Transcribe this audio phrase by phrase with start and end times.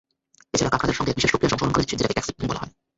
[0.53, 2.71] এছাড়া, কাক রাজার সঙ্গে এক বিশেষ প্রক্রিয়ায় অংশগ্রহণ করে, যেটাকে ক্যাসলিং বলা হয়।